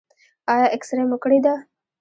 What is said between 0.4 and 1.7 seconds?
ایا اکسرې مو کړې ده؟